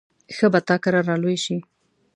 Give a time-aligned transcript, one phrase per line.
[0.35, 1.57] ښه به تا کره را لوی شي.